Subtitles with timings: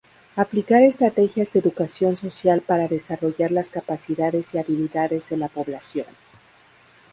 [0.35, 6.07] Aplicar estrategias de educación social para desarrollar las capacidades y habilidades de la población.